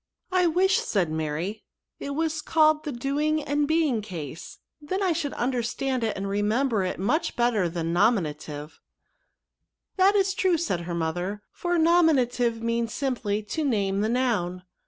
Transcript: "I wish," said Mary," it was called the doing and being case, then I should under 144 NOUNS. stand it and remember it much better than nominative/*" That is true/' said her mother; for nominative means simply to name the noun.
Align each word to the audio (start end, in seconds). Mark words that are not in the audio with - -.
"I 0.31 0.47
wish," 0.47 0.79
said 0.79 1.11
Mary," 1.11 1.63
it 1.99 2.15
was 2.15 2.41
called 2.41 2.85
the 2.85 2.91
doing 2.91 3.43
and 3.43 3.67
being 3.67 4.01
case, 4.01 4.57
then 4.81 5.03
I 5.03 5.13
should 5.13 5.31
under 5.33 5.59
144 5.59 5.59
NOUNS. 5.59 5.69
stand 5.69 6.03
it 6.03 6.17
and 6.17 6.27
remember 6.27 6.83
it 6.83 6.99
much 6.99 7.35
better 7.35 7.69
than 7.69 7.93
nominative/*" 7.93 8.79
That 9.97 10.15
is 10.15 10.33
true/' 10.33 10.57
said 10.59 10.81
her 10.89 10.95
mother; 10.95 11.43
for 11.51 11.77
nominative 11.77 12.63
means 12.63 12.91
simply 12.95 13.43
to 13.53 13.63
name 13.63 14.01
the 14.01 14.09
noun. 14.09 14.63